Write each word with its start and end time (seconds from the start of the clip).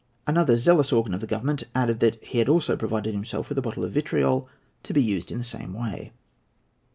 Another 0.25 0.55
zealous 0.57 0.91
organ 0.91 1.13
of 1.13 1.21
the 1.21 1.27
Government 1.27 1.65
added 1.75 1.99
that 1.99 2.17
he 2.23 2.39
had 2.39 2.49
also 2.49 2.75
provided 2.75 3.13
himself 3.13 3.49
with 3.49 3.57
a 3.59 3.61
bottle 3.61 3.83
of 3.85 3.91
vitriol, 3.91 4.49
to 4.81 4.93
be 4.93 5.03
used 5.03 5.31
in 5.31 5.37
the 5.37 5.43
same 5.43 5.75
way. 5.75 6.11